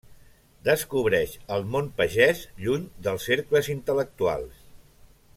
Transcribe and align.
Descobreix 0.67 1.33
el 1.57 1.67
món 1.75 1.91
pagès, 1.99 2.41
lluny 2.63 2.87
dels 3.07 3.27
cercles 3.31 3.69
intel·lectuals. 3.77 4.65